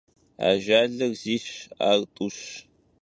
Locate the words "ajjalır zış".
0.47-1.47